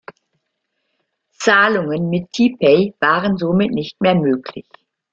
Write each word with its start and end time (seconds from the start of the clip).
Zahlungen 1.37 2.09
mit 2.09 2.31
T-Pay 2.31 2.95
waren 3.01 3.37
somit 3.37 3.69
nicht 3.69 4.01
mehr 4.01 4.15
möglich. 4.15 4.65